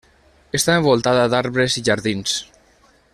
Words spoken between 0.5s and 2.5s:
Està envoltada d'arbres i jardins.